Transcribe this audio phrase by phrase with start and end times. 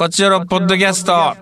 [0.00, 1.36] こちらのポッドキャスト。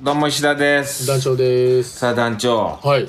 [0.00, 1.04] どうも石田です。
[1.04, 1.98] 団長です。
[1.98, 3.08] さあ団長、はい。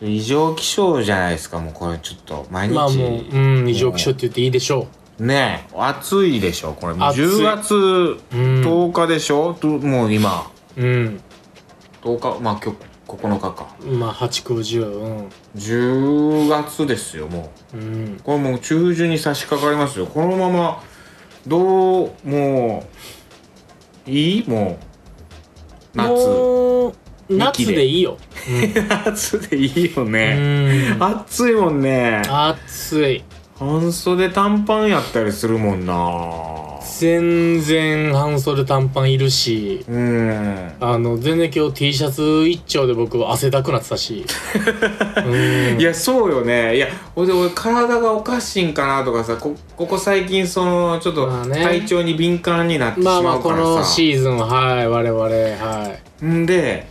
[0.00, 2.74] 異常気象じゃないですか、もうこれちょっと毎日。
[2.76, 4.86] まあもう、うん、異常気象って言っていいでしょ
[5.18, 6.94] ねえ、暑いでしょ、これ。
[6.94, 7.74] もう暑い10月
[8.30, 10.80] 10日でしょ、ともう今、う。
[10.80, 11.20] うん。
[12.04, 12.78] 10日、まあ今日
[13.08, 13.66] 9日か。
[13.82, 15.28] まあ、8、9、10、うん。
[15.56, 17.76] 10月ですよ、もう。
[17.76, 18.20] うん。
[18.22, 20.06] これもう中旬に差し掛かりますよ。
[20.06, 20.80] このまま、
[21.46, 22.84] どう、も
[24.06, 24.44] う、いい？
[24.48, 24.78] も
[25.94, 26.94] う、夏。
[27.28, 28.18] 夏でいいよ。
[29.06, 30.94] 夏でいいようね。
[30.96, 31.02] ん。
[31.02, 32.22] 暑いもんね。
[32.28, 33.24] 暑い。
[33.58, 35.94] 半袖短パンやったりするもんな。
[37.00, 40.72] 全然半袖短パンいるし、うん。
[40.80, 44.24] あの、全然今日 T シャツ一丁で僕汗だくなってたし。
[45.26, 45.80] うん。
[45.80, 46.76] いや、そうよね。
[46.76, 53.62] いや、俺、俺、体がおかしいんかなとかさ、こ、ここ最近、その、ちょっと、まあね体調に敏感になってしまあまあ、まうからさ。
[53.62, 56.24] このシーズンは、はい、我々、はい。
[56.24, 56.86] んで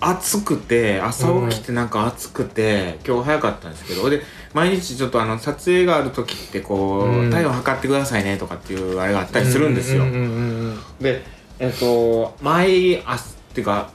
[0.00, 4.22] 暑くて朝起きてなんか暑くて、今日早かったんですけどで
[4.54, 10.04] 毎日ちょっとあの撮影がある時ってこう、うん体温測ってくださいねとかっていうあれがあったりするんですよ、
[11.00, 11.22] で
[11.58, 13.90] えっと毎朝っていうか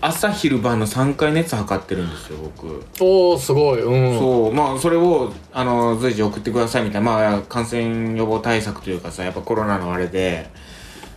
[0.00, 3.80] 朝昼晩の3回熱測ってるんですよ僕、おー、すごい。
[3.82, 4.18] うん。
[4.18, 10.50] そうまあそれをあの随時送ってくださいみたいなまあ感染予防対策というかさやっぱコロナのあれで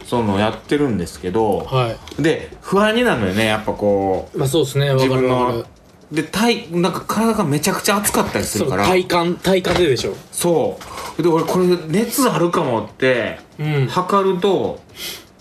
[0.06, 4.40] そのをやってるんですけど、はで不安になるのよねやっぱこうい。
[4.40, 5.66] まあそうですね、わ自分の。
[6.12, 10.14] で体なんか体がめちゃくちゃ熱かったりするから体感、体感ででしょ。
[10.32, 10.80] そ
[11.18, 13.88] うで俺これ熱あるかもってうん。
[13.88, 14.82] 測ると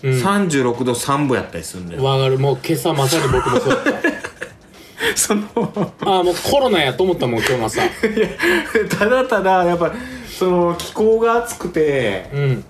[0.03, 0.11] うん。
[0.13, 2.37] 36度3分やったりするんだよ、わかる。
[2.37, 3.83] もう今朝まさに僕もそうだっ
[5.15, 5.43] その
[5.99, 6.09] た。
[6.09, 7.81] ああ、もうコロナやと思ったもん、今日の朝。
[8.99, 9.93] ただただやっぱ
[10.27, 12.63] その気候が暑くてうん。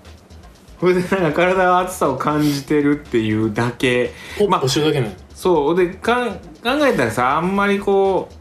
[0.80, 5.10] それでなんか体が暑さを感じてるっていうだけポッまあプしてるだけない。
[5.38, 8.34] そうでかん考えたらさあんまりこう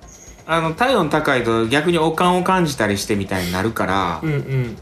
[0.48, 4.78] あの体温高いと逆に悪寒を感じたりしてみたいになるから、うんうん。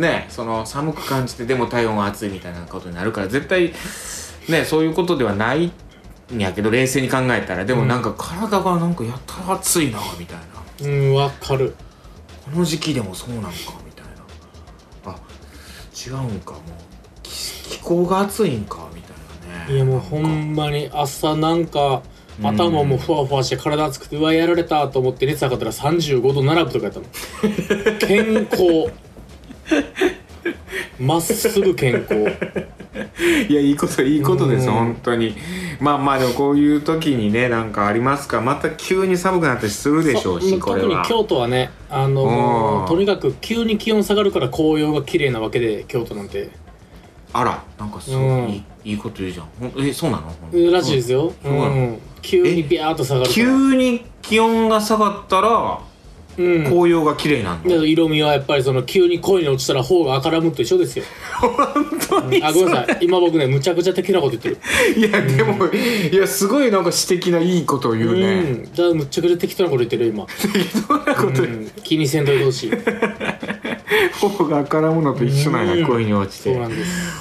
[0.00, 3.72] ねその寒く感じてでも体温は暑いみたいなことになるから絶対
[4.48, 5.70] ねそういうことではない
[6.34, 7.64] んやけど冷静に考えたら。
[7.64, 10.38] でもなんか体がなんかやたら暑いなみたい
[10.82, 10.90] な。
[10.90, 11.76] うん、わかる。
[12.44, 13.50] この時期でもそうなんか
[13.86, 14.06] みたい
[15.06, 15.12] な。
[15.12, 15.16] あ
[15.94, 16.62] 違うんかもう。
[17.22, 17.30] 気
[17.68, 19.01] 気候が暑いんかみたいな
[19.68, 22.02] ねいやもうほなんまに朝なんか
[22.40, 22.46] うん。
[22.46, 28.90] 頭もふわふわして体熱くてうわやられたと思って熱測ったら35度7分とかやったの健康。
[30.98, 32.14] まっすぐ健康。
[33.48, 34.74] いやいいこといいことですうん。
[34.74, 35.34] 本当に。
[35.80, 38.40] まあまあでもこういう時にねなんかありますか？
[38.40, 40.88] また急に寒くなったりするでしょうしそうこれは。
[40.88, 42.88] 特に京都はねあのうん。
[42.88, 46.50] とにかく急に気温下がるから紅葉が綺麗なわけで京都なんて
[47.32, 48.48] あらなんかすごうん。
[48.50, 49.46] いいいいいこと言うじゃん。
[49.72, 50.32] ほんえそうなの？
[50.50, 51.66] ほんらしいですよ、そうなの？
[51.66, 53.34] うん、急にビャーっと下がるから。
[53.34, 55.80] 急に気温が下がったら
[56.38, 56.64] うん。
[56.64, 61.04] 紅葉が綺麗なんだ、で色味はやっぱりその急に恋に落ちたら頬が赤らむと一緒ですよ。
[61.38, 62.98] 本当にあごめんなさい。
[63.02, 64.58] 今僕ねむちゃくちゃ的なこと言ってる。
[64.96, 68.70] いやでも、いやすごいなんか詩的ないいことを言うね、うん。
[68.72, 70.26] じゃあむちゃくちゃ適当なこと言ってるよ今、
[70.88, 72.70] そんなこと、うん、気にせんといてほしい
[74.20, 76.52] 頬が赤らむのと一緒なんや、うん恋に落ちて。
[76.52, 77.12] そうなんです、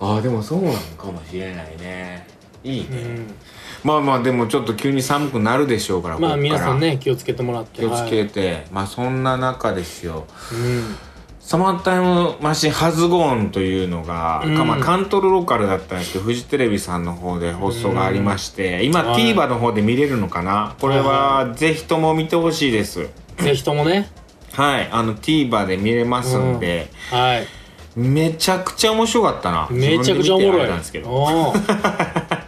[0.00, 2.26] ああでもそうなのかもしれないね。
[2.62, 3.34] いいね、うん、
[3.84, 10.26] まあまあでもちょっと急に寒くなるでしょうからまあ皆さんね気をつけてもらって気をつけはいて、まあそんな中ですよ。
[10.52, 10.96] うん。
[11.40, 14.56] サマータイムマシンハズゴーンというのが、うん。
[14.56, 19.34] かまあ、カントルローカルだったんですけどフジテレビさんの方で放送がありまして、今、はい。
[19.34, 20.76] TVer の方で見れるのかな？
[20.78, 23.08] これはぜひとも見てほしいです。
[23.38, 24.12] ぜひともね
[24.52, 27.46] はいあの TVer で見れますんで、はい。
[27.96, 29.68] めちゃくちゃ面白かったな。
[29.70, 31.10] めちゃくちゃおもろいれなんですけど。
[31.10, 32.40] お おー。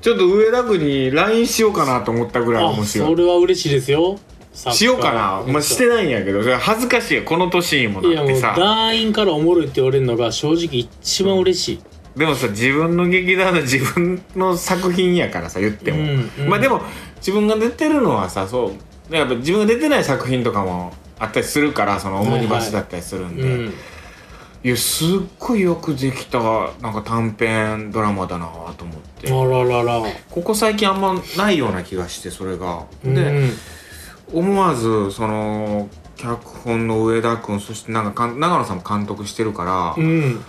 [0.00, 3.08] ちょっと上田君に LINE しようかなと思ったぐらいあ面白い。
[3.08, 4.18] それは嬉しいですよ。
[4.52, 7.22] しようかな、まあ、してないんやけどそれ恥ずかしいよ。
[7.24, 8.54] この年にもなってさ。
[8.56, 11.80] 団員からおもろいって言われるのが正直一番嬉しい、
[12.16, 16.48] でもさ自分の劇団の自分の作品やからさ言っても、うんうん。
[16.48, 16.82] まあでも
[17.18, 18.72] 自分が出てるのはさそ
[19.10, 19.14] う。
[19.14, 23.74] やっぱ自分が出てない作品とかもあったりするからそのオムニバスだったりするんで、うん。
[24.64, 26.38] いやすっごいよくできた。
[26.80, 29.32] なんか短編ドラマだなと思って。
[29.32, 30.02] あららら。
[30.30, 32.84] ここ最近あんまないような気がしてそれが。
[33.04, 33.50] うんで
[34.30, 40.44] 思わずその脚本の上田君そしてなんか長野さんも監督してるから、うん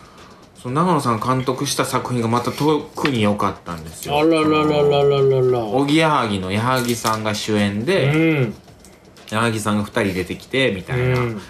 [0.61, 4.19] その長野さん監督した作品がまた特に良かったんですよ。
[4.19, 5.65] あららららららら。
[5.65, 8.53] おぎやはぎの矢作さんが主演うで、ん。
[9.31, 11.41] 矢作さんが2人出てきてみたいな、うん。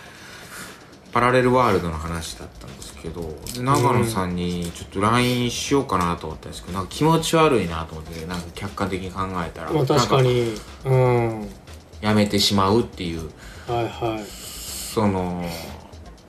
[1.12, 3.22] パラレルワールドの話だったんですけど
[3.56, 10.54] で長野さんにちょっと LINE しようかなと思ったんですけどなんか気持ち悪いなと思ってなんか客観的に考えたらまあ確かに。
[10.86, 11.48] うんはい
[12.02, 13.30] やめてしまうっていう。
[13.68, 14.24] はい。
[14.26, 15.44] その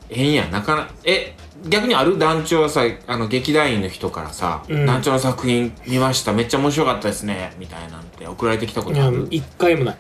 [0.09, 1.37] 変やなかなえ
[1.69, 4.87] 逆にある団長はさあの劇団員の人からさ、うん。
[4.87, 9.27] 団長の作品見ましためっちゃ面白かったですねみたいなんて送られてきたことある？
[9.31, 9.97] 一回もない。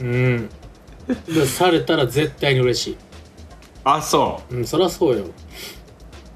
[0.00, 0.48] うん。
[1.26, 2.96] でされたら絶対に嬉しい。
[3.84, 4.56] あそう。
[4.60, 5.26] んそりゃそうよ。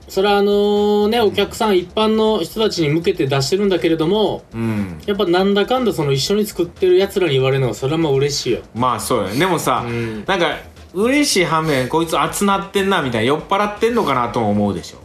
[0.08, 5.02] それはあのねお客さん一般の人たちに向けて出してるんだけれどもううん。
[5.06, 8.62] やっぱなんだかんだその一緒に作ってるやつらに言われるのはそれはまあ嬉しいよ。
[8.74, 9.34] まあそうよ。
[9.34, 10.24] でもさ、うん。
[10.26, 10.56] なんか
[10.94, 14.98] 嬉しい反面こいつ熱なってんなみたいな酔っ払ってんのかなとも思うでしょ。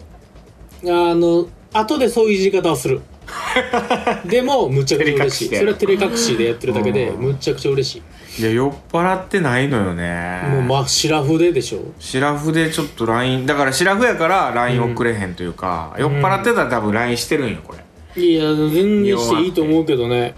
[0.85, 3.01] あの後でそういういじり方をする。
[4.25, 5.56] でもむちゃくちゃ嬉しい。
[5.56, 7.21] それは照れ隠しでやってるだけでうん。
[7.24, 8.01] むちゃくちゃ嬉し
[8.39, 8.41] い。
[8.41, 10.41] いや酔っ払ってないのよね。
[10.51, 11.80] もうまあシラフででしょ。
[12.00, 18.24] シラフでちょっと LINE だからシラフやから LINE 送れへんというか、酔っ払ってたら多分 LINE してるんよこれ。
[18.24, 20.36] いや全然していいと思うけどね。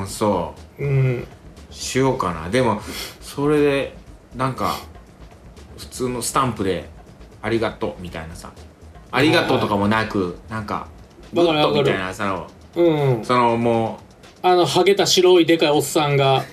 [0.00, 0.84] うんそう。
[0.84, 1.26] うん。
[1.70, 2.48] しようかな。
[2.48, 2.80] でも
[3.20, 3.96] それで
[4.36, 4.76] なんか
[5.76, 6.88] 普通のスタンプで
[7.42, 8.50] 「ありがとう」みたいなさ
[9.10, 10.88] 「ありがとう」とかもなくなんか
[11.32, 12.46] グッドみたいなその
[12.76, 13.24] うん。
[13.24, 14.00] そのも
[14.40, 16.44] あのハゲた白いでかいおっさんが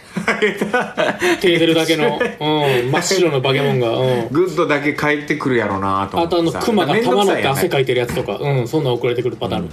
[1.40, 4.26] 手出るだけの、うん、真っ白のバケモンが、うん。
[4.26, 9.62] う、グッドだけ返ってくるやろなと思あとあのさクマが玉乗って汗かいてるやつとか、うん、そんなん送られてくるパターン。
[9.62, 9.70] ある、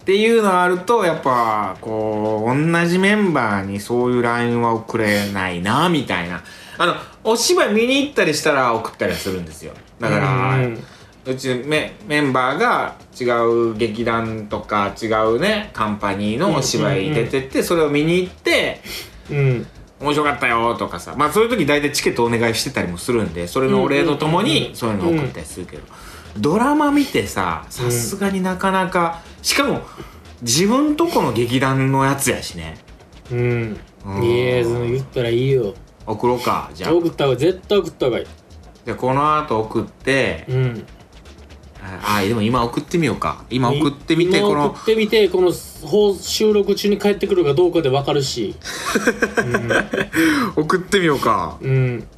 [0.00, 6.42] っていうのあるとやっぱこう同じメンバーにそういう LINE は送れないなみたいな。
[6.78, 9.72] あのお芝居見に行ったりしたら送ったりはするんですよ。
[10.00, 10.84] だから、ううん
[11.36, 18.80] ちメメンバーが違う劇団とか違うねカンパニーのお芝居出てってそれを見に行って
[19.30, 19.66] うん。
[20.00, 24.70] 面白かったよとかさまあそういう時大体チケットお願いしてたりもするんでそれのお礼とともうんうんうんうん。
[24.70, 25.82] にそういうのを送ったりするけど、
[26.36, 29.82] ドラマ見てささすがになかなかしかも
[30.42, 32.78] 自分とこの劇団のやつやしね。
[33.30, 33.80] うん。
[34.06, 34.24] うん。
[34.24, 35.74] いやその言ったらいいよ。
[36.06, 36.94] 送ろうかじゃあ。
[36.94, 38.26] 送った方が絶対送った方がいい。
[38.84, 40.86] じゃあこの後送ってうん。
[41.82, 43.44] ああでも今送ってみようか。
[43.50, 48.54] 今送ってみて今この送ってみてこの放収録中に帰ってくるかどうかで分かるし。
[50.56, 51.58] 送ってみようか。
[51.60, 52.08] うん、うん、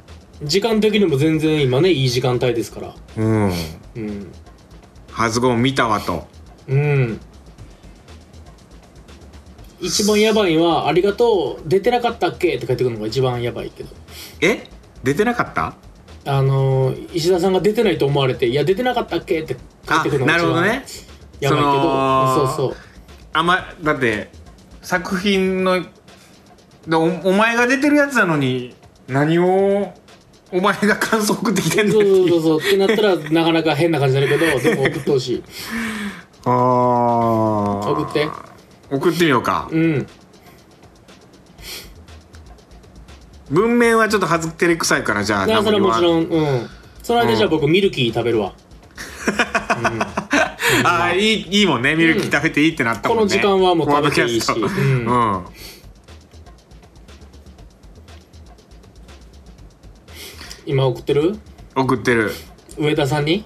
[0.41, 2.95] 時間的にも全然今ねいい時間帯ですから。
[3.17, 3.51] うん。
[3.95, 4.31] うん。
[5.11, 6.27] はずご見たわと。
[6.67, 7.19] うん。
[9.79, 13.89] 一番やばいのは「ありがとう出てなかったっけ?」って帰ってくるのが一番やばいけど。
[14.41, 14.67] え？
[15.03, 15.75] 出てなかった？
[16.25, 19.59] あのー石田さんが出てないと思われて「いや出てなかったっけ?」って帰
[19.99, 20.85] ってくるのがあなるほどね。
[21.41, 21.71] やばいけど。
[21.71, 22.75] そのそうそう。
[23.33, 24.29] あんまだって
[24.81, 25.87] 作品ので
[26.95, 28.73] おお前が出てるやつなのに
[29.07, 29.93] 何を
[30.53, 32.59] お前が感想送ってきてんねんそうっていうそうそう。
[32.59, 35.43] ってなったらなかなか変な感じになるけどでも 送ってほしい。
[36.45, 37.91] あー。
[37.91, 38.29] 送って。
[38.91, 39.67] 送ってみようか。
[39.71, 40.07] うん。
[43.49, 46.69] 文面はちょっと恥ず照れくさいからじゃあそれはもちんろんうん。
[47.01, 48.53] その間じゃあ僕ミルキー食べるわ。
[50.85, 51.95] ああいいいいもんね。
[51.95, 54.51] ミルキー食べていいってなったもんね、この時間はもう食べていいし。
[54.51, 55.45] うん
[60.65, 61.37] 今送ってる？
[61.75, 62.31] 送ってる。
[62.77, 63.43] 上田さんに？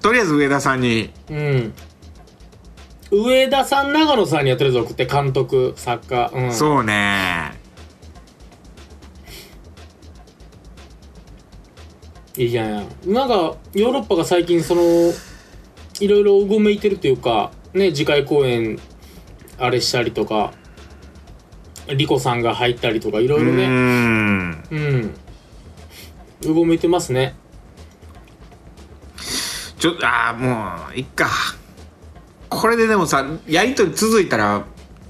[0.00, 1.10] とりあえず上田さんに。
[1.30, 1.74] うん。
[3.10, 6.30] 上田さん長野さんにやってるぞ送って監督作家。
[6.34, 6.52] うん。
[6.52, 7.60] そうね。
[12.36, 12.88] いいじゃん。
[13.06, 14.82] なんかヨーロッパが最近その
[16.00, 18.78] いろいろうごめいてるというかね次回公演
[19.58, 20.54] あれしたりとか
[21.94, 23.66] リコさんが入ったりとかいろいろね。
[23.68, 24.64] ん。
[24.70, 25.14] うん
[26.44, 27.34] うごめいてますね。
[29.78, 31.28] ちょああもういっか。
[32.48, 34.64] これででもさやりとり続いたら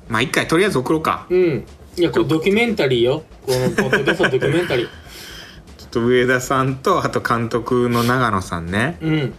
[0.09, 1.27] まあ一回とりあえず送ろうか。
[1.29, 1.65] うん。
[1.97, 3.23] いやこれドキュメンタリーよ。
[3.47, 4.87] このポッドキャストのドキュメンタリー。
[5.79, 8.99] ちょっと上田さんとあと監督の長野さんね。
[9.03, 9.35] うん。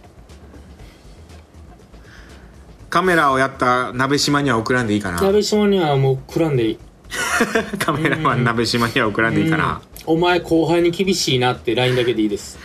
[2.90, 5.20] カメラをやった鍋島には送らんでいいかな。
[5.20, 6.78] 鍋島にはもうくらんでいい。
[7.78, 12.58] カメラマン鍋島には送らんでいいかな、うんお前後輩に厳しいなって LINE だけでいいです、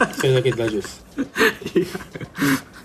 [0.00, 1.04] う んそれだけで大丈夫です。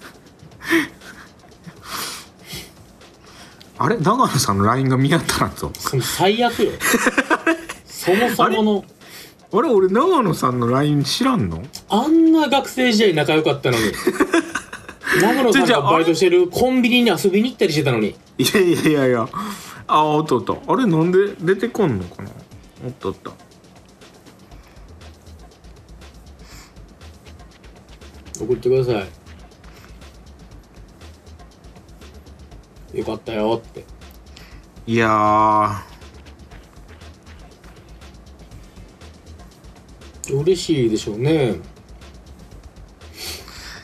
[3.77, 5.72] あれ長野さんの LINE が見当たらんぞ。
[5.77, 6.72] その最悪よ。
[7.88, 8.86] そもそもの。
[9.53, 11.63] あれ俺長野さんの LINE 知らんの？
[11.89, 13.84] あんな学生時代仲良かったのに。
[15.20, 18.15] 長野さんがバイトしてるコンビニに遊びに行ったりしてたのに。
[18.38, 19.27] いやいやいやいや。
[19.88, 22.29] あおっとっとあれなんで出てこんのかな？
[22.83, 23.33] おっとっと。
[28.39, 29.05] 送ってくださ
[32.93, 32.97] い。
[32.97, 33.85] よかったよって。
[34.88, 35.91] いやー。
[40.33, 41.55] 嬉しいでしょうね。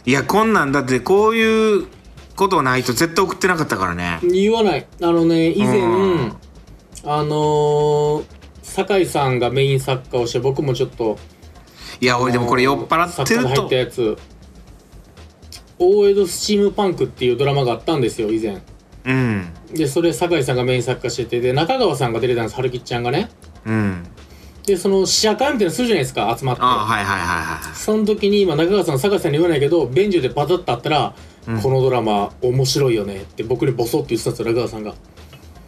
[0.05, 1.87] いやこんなんだってこういう
[2.35, 4.19] ことないと絶対送ってなかったからね。
[4.23, 4.87] 言わない。
[5.01, 6.37] あのね以前、うん。
[7.03, 8.36] あのー、
[8.77, 11.17] 酒井さんがメイン作家をして僕もちょっと
[11.99, 13.47] いや俺でもこれ酔っ払ってると。
[13.47, 14.15] 入ったやつ。
[15.79, 18.61] 大江戸スチームパンクっていうドラマがあったんですよ以前。
[19.05, 19.47] うん。
[19.73, 23.31] でそれ酒井さんがメイン作家しててで中川さんが出てたんです春吉ちゃんがね。
[23.65, 24.03] うん。
[24.63, 26.61] でその試写会みたいなのするじゃないですか集まって。
[26.61, 27.27] あはいはいはい
[27.65, 31.15] はいその時に、まあ、中川さん酒井さんに言わないけど便所でパタッと会ったら、
[31.47, 31.61] うん。
[31.61, 34.93] このドラマ面白いよねって僕にボソって言ってたんですよ中川さんが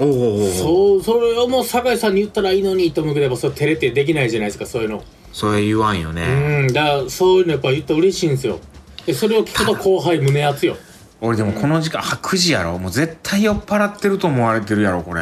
[0.06, 5.03] そうそれをもう酒井さんに言ったらいいのにと思うけどやっぱそれ照れてできないじゃないですかそういうの。
[5.34, 6.24] それ言わんよね。
[6.24, 8.60] うんだからそういうのやっぱ言ったら嬉しいんですよ。
[9.06, 10.77] でそれを聞くと後輩胸熱よ。
[11.22, 12.77] 俺でもこの時間あ9時やろ。
[12.79, 15.22] もう絶対酔っ払ってると思われてるやろこれ。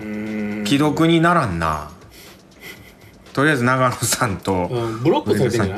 [0.00, 0.64] うん。
[0.66, 1.90] 既読にならんな。
[3.34, 4.68] とりあえず長野さんと。
[4.70, 5.76] うんブロックされてんじゃな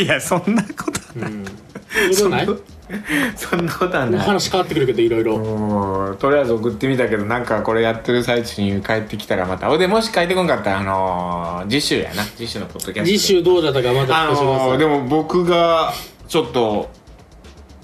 [0.00, 0.04] い？
[0.04, 2.14] いやそんなことはうん。
[2.14, 2.48] そうない？
[3.36, 4.20] そんなことはない。
[4.20, 6.16] 話変わってくるけどいろいろ。
[6.18, 9.70] とりあえず送ってみたけどなんかこれやってる最中に帰ってきたらまた。
[9.70, 12.22] おでもし帰ってこんかったらあのー、次週やな。
[12.22, 13.18] 次週のポッドキャストで。
[13.18, 15.92] 次週どうだったかまださいのー、でも僕が
[16.28, 16.90] ちょっと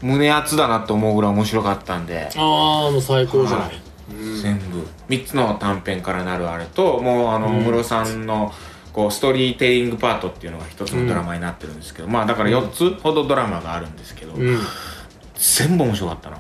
[0.03, 2.29] 胸熱だなと思うぐらい面白かったんで。
[2.37, 3.83] ああもう最高じゃない、はい。
[4.43, 4.87] 全部。
[5.09, 7.65] 3つの短編からなるあれともうあのうん。
[7.65, 8.53] ムロさんの
[9.01, 14.59] こうストーリーテリングパートっていうのが一つのドラマになってるんですけど、まあだから4つほどドラマがあるんですけど、うん。
[15.37, 16.39] 全部面白かったな。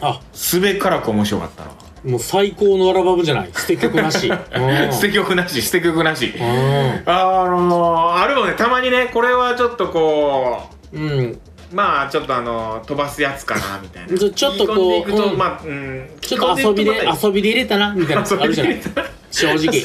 [0.00, 0.20] あ。
[0.32, 1.72] すべからく面白かったな
[2.04, 3.50] もう最高のアルバムじゃない。
[3.52, 4.30] 捨て曲なし。
[4.30, 4.92] うん。
[4.92, 6.26] 捨て曲なし捨て曲なし。
[6.26, 8.54] うあのー、あるもんね。
[8.54, 11.08] たまにねこれはちょっとこんうん。
[11.20, 11.38] う
[11.72, 14.18] まあちょっとあのー飛ばすやつかなみたいな。
[14.18, 15.36] ちょっとこううん。
[15.38, 16.90] まあうんちょっと遊びで
[17.22, 18.80] 遊びで入れたなみたいな のあるじゃない。
[19.30, 19.82] 正直。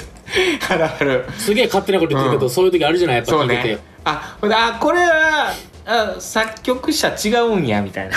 [0.70, 1.26] あるある。
[1.38, 2.52] すげえ勝手なこと言ってるけど、うん。
[2.52, 3.64] そういう時あるじゃないやっぱ聞いて。
[3.64, 5.54] て、ねああこれは
[5.86, 8.16] あ作曲者違うんやみたいな。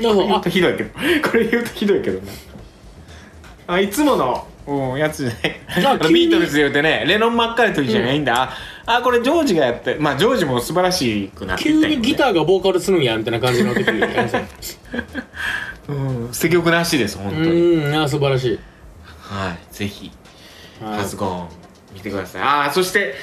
[0.00, 0.90] 言うとひどいけど。
[1.28, 2.32] これ言うとひどいけどな。
[3.68, 6.12] あいつもの、うん、やつじゃない。
[6.12, 8.50] ビートルズで言うてねレノン・マッカートリーじゃないんだ、あ
[8.90, 13.84] あこれジョージがやってまあジョージも素晴らしくなって急にギターがボーカルするんやみたいな感じの時
[15.88, 18.58] うん捨て曲なしです本当に、うんあ素晴らしい、
[19.20, 20.10] はいぜひ
[20.82, 20.98] はい。
[21.00, 21.48] ハズゴン
[21.94, 22.42] 見てください。
[22.42, 23.14] ああそして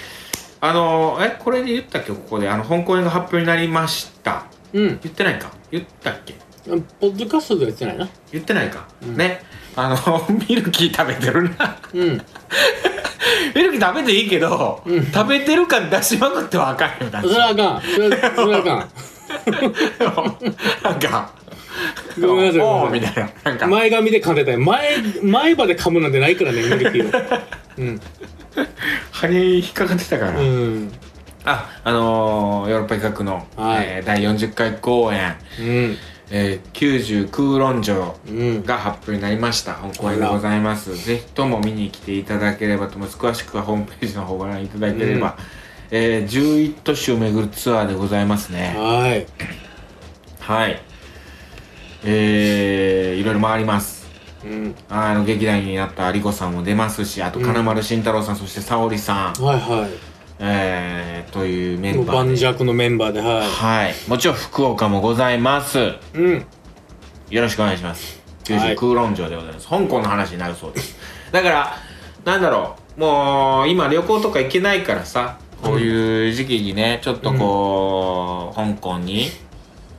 [0.62, 4.46] あのえこれで言ったっけここであの香港映画発表になりました。
[4.74, 4.88] うん。
[4.88, 5.52] 言ってないか？
[5.72, 6.34] 言ったっけ？
[6.66, 8.10] ポッドキャストでは言ってないな。
[8.32, 9.16] 言ってないか、うん。
[9.18, 9.42] ね。
[9.76, 11.78] あの ミルキー食べてるな。
[11.94, 12.22] うん
[13.54, 15.12] ミルキー食べていいけど、うん。
[15.12, 17.82] 食べてる感出しまくってはあかんよなそれはあかん。
[18.36, 18.90] それはあかん。
[20.84, 21.32] なんか。
[22.20, 23.68] ごめんなさいみたいな。
[23.68, 24.60] 前髪で噛んでたよ。
[24.60, 27.08] 前前歯で噛むなんてないからねミルキー。
[27.08, 27.42] を
[27.78, 28.02] うん。
[29.12, 30.92] 歯に引っかかってたから、うん。
[31.44, 33.86] ああのー、ヨーロッパ企画の、はい。
[33.86, 35.36] えー第40回公演。
[35.60, 35.98] うん
[36.32, 38.64] えー、90空論城うん。
[38.64, 39.76] が発表になりました。
[39.76, 40.96] 香港演でございます。
[41.06, 45.38] ぜひとも見に来ていただければと思います詳しくはホームページの方をご覧いただければ、
[45.92, 45.98] うん。
[45.98, 48.74] えー、11都市を巡るツアーでございますね。
[48.78, 49.28] はい。
[50.40, 50.82] はい。
[52.04, 54.06] えー、いろいろ回ります。
[54.44, 54.76] うん。
[54.90, 62.12] あの劇団員になったリコさんも出ますしあとうん金丸慎太郎さん、そして沙織さん、はいはいえー、というメンバーで。
[62.12, 63.94] 盤石のメンバーでははい。
[64.08, 65.80] もちろん福岡もございます。
[65.80, 66.46] いうん。
[67.30, 68.22] よろしくお願いします。
[68.50, 68.60] はい。
[68.60, 69.68] 九州空論城でございます。
[69.68, 70.98] 香港の話になるそうです。
[71.32, 71.76] だから、
[72.26, 79.30] なんだろう、もう今旅行とか行けないからさ、こういう時期にね、ちょっとこう、香港に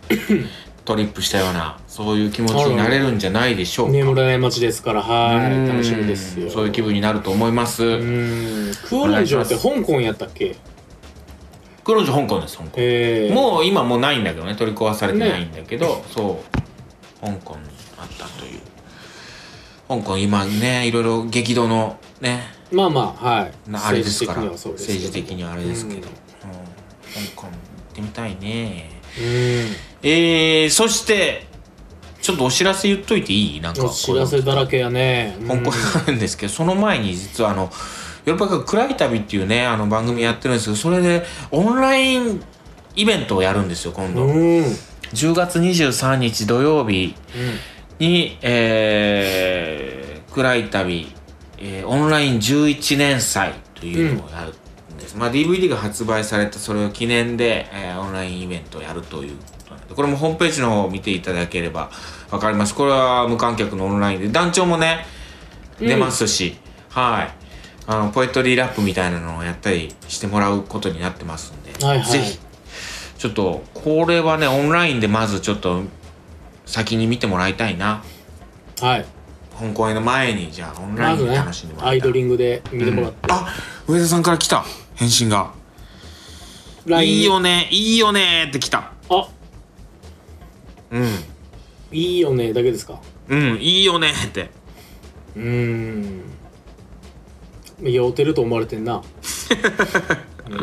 [0.87, 3.93] トリップしたような、そういう気持ちになれるんじゃないでしょうか。
[3.93, 5.66] 眠らない街ですからはうん。
[5.66, 6.49] い楽しみですよ。
[6.49, 7.85] そういう気分になると思います。
[7.85, 8.73] うん。
[8.88, 10.57] 空論城って香港やったっけ？
[11.85, 12.71] 空論城香港です、香港。
[12.76, 16.40] ええもう今もうないんだけどね、取り壊されてないんだけど、そ
[17.23, 17.61] う、香港に
[17.99, 18.61] あったという。
[19.88, 23.52] 香港今ね、いろいろ激動のね、まあまあはい。
[23.71, 24.43] なあれですから。
[24.43, 24.99] 政治的にはそうですけど。
[25.00, 26.05] 政治的にはあれですけど、うん。
[26.05, 26.09] うん。
[26.09, 27.52] 香港行っ
[27.95, 28.90] てみたいね。
[28.90, 31.46] うんえー、そして
[32.20, 33.61] ちょっとお知らせ言っといていい？
[33.61, 33.85] なんか。
[33.87, 35.37] お知らせだらけやね。
[35.46, 37.70] 香港あるんですけどその前に実はあの
[38.25, 42.42] ヨーロッパ学暗い旅っていうねあの番組やってるんですけどそれでオンライン
[42.96, 44.58] イベントをやるんですよ今度、うん。
[44.58, 44.64] うん
[45.12, 47.14] 10月23日土曜日
[48.00, 51.06] に、えー、暗い旅、
[51.58, 54.49] えーオンライン11年祭というのをやる。
[54.49, 54.65] んです
[55.16, 59.37] まあ DVD が発売されたそれを記念で、えーオンラインイベントをやるという。
[59.37, 61.90] ことなんで、これもホームページの方を見ていただければ
[62.30, 62.75] わかります。
[62.75, 65.06] これは無観客のオンラインで、団長もね、
[65.78, 66.56] 出ますし、
[66.90, 67.46] はい。
[67.87, 72.11] あの、ポエトリーラップみたいなのをやったりしてもらうことになってますんで、はいはい。
[72.11, 72.38] ぜひ、
[73.18, 75.82] ちょっと、これはね、オンラインでまずちょっと、
[76.64, 78.02] 先に見てもらいたいな。
[78.80, 79.04] はい。
[79.54, 82.20] 本公演の前に、じゃあ、オンラインで楽しんでもらアイドいたい。
[82.20, 83.46] リングで見てもらって、あ
[83.87, 84.64] 上田さんから来た
[84.97, 85.55] 返信が。
[86.88, 88.93] いいよね、いいよねって来た。
[89.09, 89.29] あ
[90.91, 91.05] うん。
[91.93, 93.00] いいよねだけですか？
[93.29, 94.50] うん、いいよねって。
[95.37, 96.23] うーん
[97.83, 100.57] 酔うてると思われてんなうー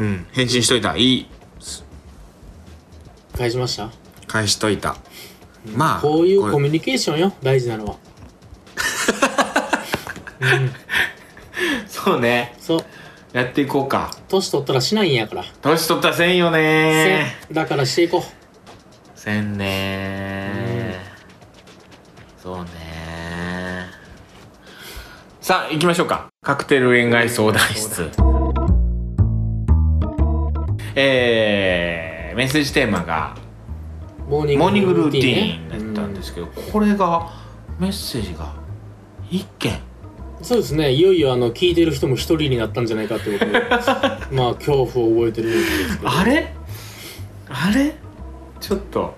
[0.02, 0.96] うん、返信しといた。
[0.96, 1.26] いい。
[3.36, 3.90] 返しました？
[4.26, 4.96] 返しといた。
[5.74, 8.09] まあ、こういうれコミュニケーションよ大事なのはうん
[11.86, 12.54] そうね。
[12.58, 12.80] そう
[13.32, 14.10] やっていこうか。
[14.28, 18.22] 年取ったらしないんやから年取ったらせんよねせだからしていこ
[19.14, 20.94] せんね
[22.38, 22.70] そうね
[25.40, 26.28] さあ、行きましょうか。
[26.42, 28.08] カクテル恋愛相談室。
[30.94, 33.34] えー、メッセージテーマが、
[34.28, 37.32] うモーニングルーティンだったんですけど、これが、
[37.80, 38.54] メッセージが、
[39.28, 39.80] 一件。
[40.40, 40.92] うんそうですね。
[40.92, 43.52] いよいよあの聞いてる人も一人になったんじゃないかってことで。
[44.32, 46.10] まあ恐怖を覚えてるんですけど。
[46.10, 46.54] あれ？
[47.48, 47.94] あれ？
[48.60, 49.14] ちょっと、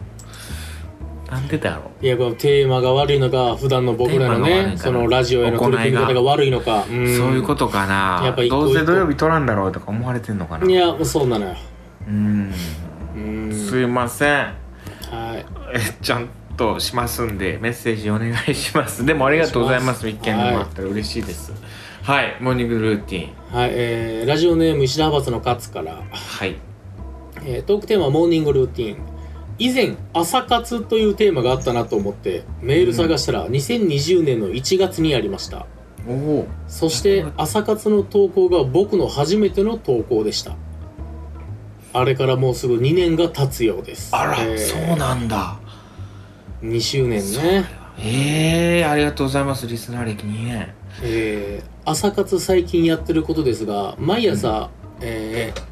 [1.30, 2.04] なんでだろう。
[2.04, 6.84] いやこのテーマが悪いのか普段の僕らのねそのラジオへの取り組み方が悪いのか。
[6.90, 7.16] うん。
[7.16, 8.22] そういうことかな。
[8.24, 10.66] やっぱどうせ土曜日取らんだろうとか思われてんのかな。
[10.66, 11.56] いやそうなのよ。
[12.08, 12.52] うん。
[13.16, 13.52] うん。
[13.52, 14.36] すいません。
[14.38, 14.54] は
[15.34, 15.44] い。
[15.74, 16.28] え、ちゃん
[16.62, 19.04] としますんで、メッセージお願いします。
[19.06, 20.08] でもありがとうございます。
[20.08, 21.52] 一件でもらったら嬉しいです。
[22.02, 23.56] はい、モーニングルーティン。
[23.56, 26.56] はい、えー、ラジオネーム石田派閥の勝から、はい。
[27.44, 28.96] えートークテーマはモーニングルーティン
[29.58, 35.66] 以前朝活というテーマがあったなと思ってメール探したら2020年の1月にありました
[36.06, 36.46] おお。
[36.68, 40.56] そして朝活の投稿が僕の初めての投稿でした
[41.92, 45.58] あれからもうすぐ2年が経つようですあら、えーそうなんだ。
[46.62, 47.64] 2周年ね
[47.98, 49.66] ええー、ありがとうございます。
[49.66, 50.74] リスナー歴2年。
[51.02, 54.70] えー朝活最近やってることですが毎朝、
[55.00, 55.62] えー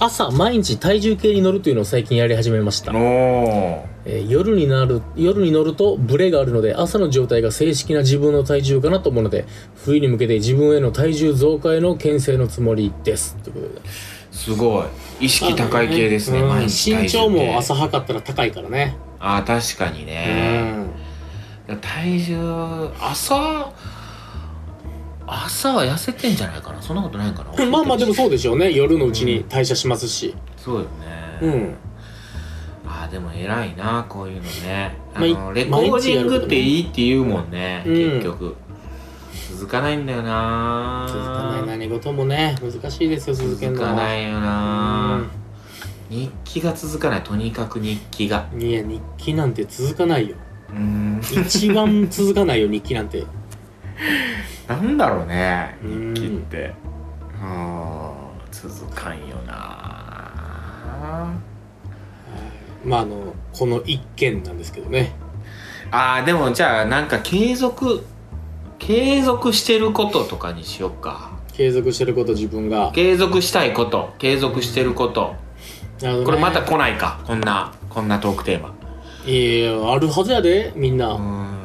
[0.00, 2.92] 朝毎日体重計に乗るというのを最近やり始めました。
[2.94, 9.44] えー夜になる夜に乗るとブレがあるので朝の状態が正式な自分の体重かなと思うので
[9.76, 13.88] 冬に向けて自分への体重増加への牽制のつもりですということで
[14.32, 14.82] すご
[15.20, 15.26] い。
[15.26, 16.40] 意識高い系ですね。
[16.40, 20.72] うん毎日体重身長も計朝測ったら高いからねああ、確かにうね。
[20.72, 21.78] ん。
[21.80, 23.72] 体重、朝、
[25.26, 26.80] 朝は痩せてんじゃないかな。
[26.80, 27.66] そんなことないかな。
[27.66, 28.72] まあまあでもそうでしょうね。
[28.72, 30.34] 夜のうちに代謝しますし。
[30.56, 30.88] そうよね。
[31.42, 31.74] うん。
[32.86, 34.96] ああでも偉いなこういうのね。
[35.14, 37.94] あまあいのレコーディングっていいって言うもんね、うん。
[37.94, 38.56] 結局。
[39.50, 41.04] 続かないんだよな。
[41.08, 42.56] 続かない何事もね。
[42.62, 43.96] 難しいですよ続ける続のは。
[43.98, 45.24] かないよな
[46.10, 48.48] 日記が続かないとにかく日記が。
[48.52, 50.36] うんいや日記なんて続かないよ。
[50.70, 51.20] うーん。
[51.46, 53.24] 一番続かないよ日記なんて。
[54.66, 56.14] なんだろうねうん。
[56.14, 56.72] 日記って。
[57.40, 58.12] うん
[58.50, 59.54] 続かんよな。
[62.84, 65.12] まああのこの一件なんですけどね。
[65.90, 68.04] あーでもじゃあなんか継続
[68.78, 71.32] 継続してることとかにしよっか。
[71.52, 72.92] 継続してること自分が。
[72.92, 75.34] 継続したいこと継続してること
[76.02, 76.24] ね。
[76.24, 77.20] これまた来ないか。
[77.26, 78.74] こんなこんなトークテーマ。
[79.26, 81.12] いやあるはずやでみんな。
[81.12, 81.58] うん。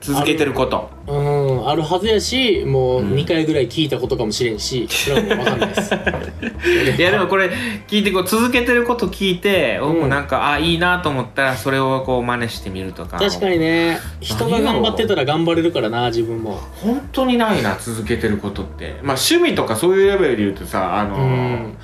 [0.00, 0.88] 続けてること。
[1.06, 1.68] うん。
[1.68, 3.14] あるはずやしもううん。
[3.14, 5.94] 2回ぐらい聞いたことかもしれんしそれはもう分かんないです。
[6.98, 7.50] いやでもこれ
[7.86, 13.18] 聞いてこう続けてること聞いて、ん僕もなんかあいいなと思ったらそれをこう真似してみるとか。
[13.18, 13.98] 確かにね。
[14.20, 16.60] 人が頑張ってたら頑張れるからな自分も。
[16.82, 18.96] 本当にないな続けてることって。
[19.02, 21.76] まあ趣味とかそういうレベルで言うとさあのーうん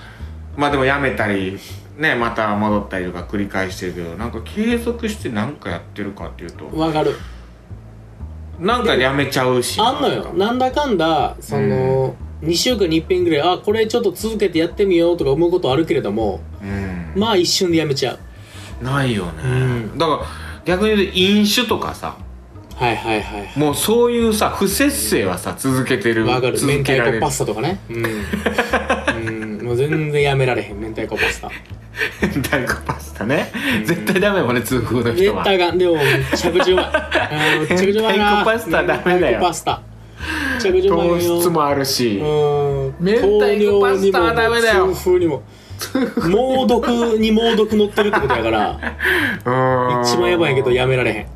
[0.56, 1.58] まあでもやめたり
[1.96, 7.14] ねまた戻ったりとか繰り返してるけどなんか継続して何かやってるかっていうと分かる。
[8.58, 10.32] なんかやめちゃうしあんのよ。
[10.32, 17.12] なんだかんだその、2週間に一遍ぐらいあこれちょっと続けてやってみようとか思うことあるけれどもうん。
[17.14, 18.84] まあ一瞬でやめちゃう。
[18.84, 19.48] ないよね、う
[19.94, 19.98] ん。
[19.98, 20.26] だから
[20.64, 22.16] 逆に言うと飲酒とかさ
[22.76, 26.58] はいはいはいもうそういうさ不節制はさ続けてるわかる。
[26.62, 27.80] 明太子パスタとかね。
[27.88, 28.24] うん、うん、
[29.66, 30.80] もう全然やめられへん。
[30.80, 31.50] 明太子パスタ。
[32.22, 33.50] 明太子パスタね、
[33.84, 35.42] 絶対ダメもんね痛風の人は。
[35.44, 36.02] がでもめ
[36.36, 37.60] ちゃくちゃうまい。
[37.60, 38.30] めちゃくちゃうまいな。
[38.30, 39.38] 明太子パスタダメだよ。
[39.40, 39.82] 明太子パスタ
[40.60, 41.14] ちゃくちゃうまいよ。
[41.14, 42.94] 糖質もあるし、うん。
[43.00, 43.24] 明太
[43.58, 44.94] 子パスタはダメだよ。
[44.94, 45.42] 糖尿にも
[45.78, 48.70] 痛風にも猛毒に猛毒乗ってるってことやから
[49.44, 50.02] うん。
[50.02, 51.26] 一番やばいけどやめられへん。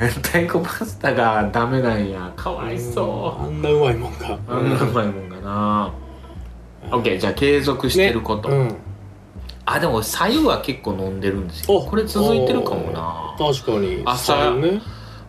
[0.00, 2.32] 明太子パスタがダメなんや。
[2.36, 5.92] かわいそあんなうまいもんがうあんなうまいもんがな
[6.90, 8.76] OK じゃあ継続してること、ねうん。
[9.66, 11.78] あでも左右は結構飲んでるんですよ。
[11.78, 13.34] おこれ続いてるかもな。
[13.38, 14.02] 確かに。
[14.04, 14.80] 朝ね。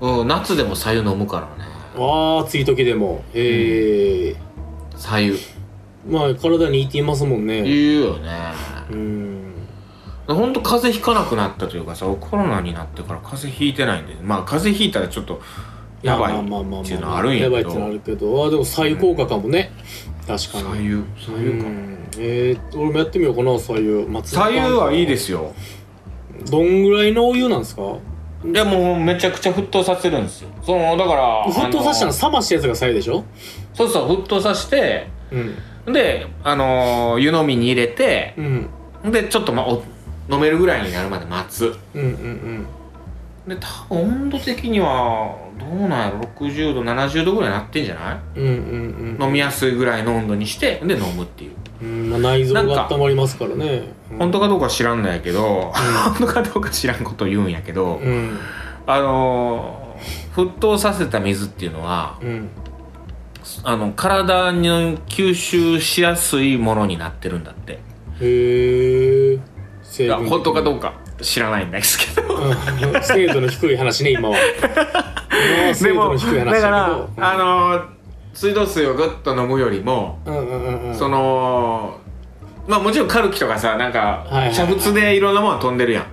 [0.01, 1.71] うん夏でも左右飲むからね。
[1.97, 3.23] ああ暑い時でも。
[3.33, 4.35] へえ
[4.97, 5.39] 左右
[6.07, 7.63] まあ体にいいって言いますもんね。
[7.63, 8.29] 言うよね。
[8.91, 9.53] うん。
[10.27, 14.15] ほんと風邪ひかなくなったというかさコロナになってから風邪ひいてないんで。
[14.21, 15.41] まあ風邪ひいたらちょっと
[16.01, 16.37] やばいっ
[16.83, 17.57] ていうのはあるんやけど。
[17.57, 18.43] やばいってるけど。
[18.43, 19.71] あーでも左右効果かもね
[20.27, 20.63] 確かに。
[20.63, 21.67] 左右左右か。
[21.67, 21.97] うん。
[22.17, 24.05] えー、俺もやってみようかな左右。
[24.05, 25.53] 松左右はいいですよ。
[26.49, 27.81] どんぐらいのお湯なんですか？
[28.43, 30.49] でもうめちゃくちゃ沸騰させるんですよ。
[30.63, 33.23] そのだから沸騰させたの冷ましたやつが左右でしょ？
[33.73, 35.07] そうそう沸騰させて
[35.87, 35.93] うん。
[35.93, 38.41] であのー湯飲みに入れてう
[39.07, 39.11] ん。
[39.11, 39.83] でちょっと、ま、お
[40.29, 41.75] 飲めるぐらいになるまで待つ。
[41.93, 42.67] うんうん
[43.47, 48.39] で多分温度的にはどうなんやろ？60度70度ぐらいになってんじゃない？
[48.39, 49.23] うんうんうん。
[49.27, 51.51] 飲みやすいぐらいの温度にしてで飲むっていう。
[51.81, 53.65] うん、まあ、内臓が温まりますからね。
[54.11, 58.37] うん本当かどうかは知らんのやけど、本当かどうか知らんこと言うんやけど、うん。
[58.85, 59.85] あのー
[60.35, 62.49] 沸騰させた水っていうのはうん。
[63.63, 67.79] あの体に吸収しやすいものになってるんだって。
[68.21, 69.39] へえ
[70.27, 72.35] 本当かどうか知らないんですけど。
[72.35, 72.53] うん。
[73.03, 74.35] 精度の低い話ね今は
[75.81, 77.81] でもだからどあのー
[78.33, 80.95] 水道水をグッと飲むよりも、うんうんうんうん。
[80.95, 81.97] その
[82.67, 84.37] まあもちろんカルキとかさなんか煮
[84.75, 86.03] 沸でいろんなもの飛んでるやん。
[86.03, 86.07] っ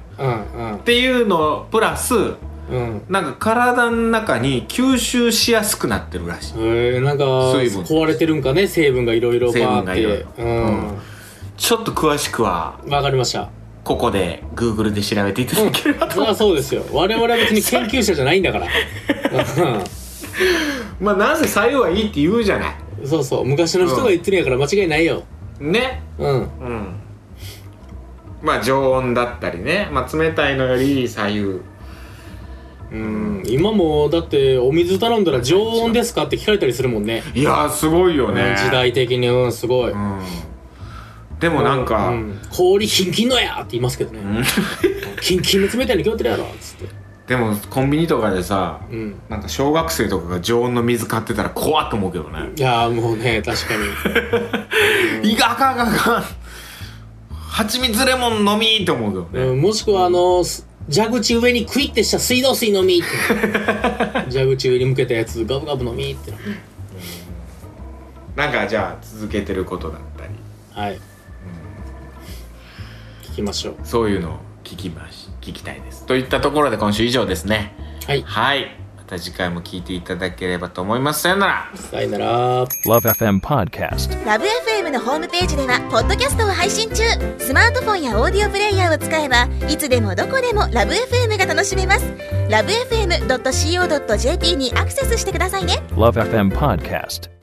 [0.73, 0.79] うん。
[0.85, 2.35] ていうのプラスうん。
[2.71, 6.61] うんなんか体の中に吸収しやすくなってるらしい。
[6.61, 7.83] へえなんか水分。
[7.83, 9.87] 壊れてるんかね成分がいろいろバ成分ーって。
[9.87, 10.93] がいろ
[11.57, 13.49] ちょっと詳しくはわかりました
[13.85, 16.85] ここで Google で調べていただければと、そりゃそうですよ。
[16.93, 18.69] 我々は別に研究者じゃないんだから。
[21.01, 22.77] まあなぜ左右はいいって言うじゃない。
[22.77, 23.45] うんそうそう。
[23.45, 25.25] 昔の人が言ってるんやから間違いないよ。
[25.61, 26.03] ね。
[26.19, 26.29] うん。
[26.31, 26.95] うん。
[28.43, 31.41] まあ常温だったりね、まあ、冷たいのより左右
[32.93, 33.43] うん。
[33.47, 37.23] 今もだってお水頼んだら常温ですかって聞かれたりするもんね。
[37.35, 38.43] いやーすごいよね。
[38.51, 38.57] うん。
[38.57, 39.29] 時代的に。
[39.29, 39.91] うんすごい。
[39.91, 40.21] うん
[41.43, 44.21] でもなんか、うん氷キンキンのやって言いますけどね。
[44.21, 44.45] うん。
[45.21, 46.95] キンキンの冷たいの決まってるやろっつって。
[47.27, 49.21] でもコンビニとかでさうん。
[49.29, 52.51] なんか小学生とかが常温の水買ってたら怖っと思うけどね。
[52.55, 53.75] いやーもうね確か
[55.23, 55.31] に。
[55.35, 56.25] いやあかんあかんあかん。
[57.33, 64.31] 蜂蜜レモン飲みって思うけどね、うんもしくはあのす蛇口上にクイッてした水道水飲みって。
[64.31, 66.33] 蛇口上に向けたやつガブガブ飲みって。
[68.37, 70.31] なんかじゃあ続けてることだったり。
[70.73, 71.01] はい
[73.33, 73.75] 聞きましょう。
[73.83, 76.07] そういうのを聞きまし聞きたいです。
[76.07, 77.75] といったところで今週以上ですね。
[78.07, 78.23] はい。
[78.23, 78.77] はい。
[78.97, 81.23] また次回も聞いていただければと思います。
[81.23, 81.71] さよなら。
[81.75, 82.65] さよなら。
[82.65, 84.27] Love FM Podcast.
[84.27, 87.03] ラブ f m のホームページではポッドキャストを配信中。
[87.39, 92.05] スマートフォンやオーディオプレイヤーを使えばいつでもどこでもラブ f m が楽しめます。
[92.51, 95.83] ラブ FM.co.jp にアクセスしてくださいね。
[95.93, 97.42] Love FM Podcast.